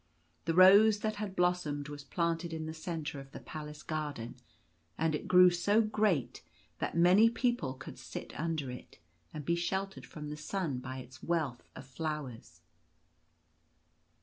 The 0.45 0.55
rose 0.55 1.01
that 1.01 1.17
had 1.17 1.35
blossomed 1.35 1.87
was 1.87 2.03
planted 2.03 2.53
in 2.53 2.65
the 2.65 2.73
centre 2.73 3.19
of 3.19 3.31
the 3.33 3.39
palace 3.39 3.83
garden; 3.83 4.33
and 4.97 5.13
it 5.13 5.27
grew 5.27 5.51
so 5.51 5.79
great 5.83 6.41
that 6.79 6.97
many 6.97 7.29
people 7.29 7.75
could 7.75 7.99
sit 7.99 8.33
under 8.35 8.71
it, 8.71 8.97
and 9.31 9.45
be 9.45 9.53
shel 9.55 9.85
tered 9.85 10.07
from 10.07 10.29
the 10.31 10.37
sun 10.37 10.79
by 10.79 10.97
its 10.97 11.21
wealth 11.21 11.61
of 11.75 11.85
flowers. 11.85 12.61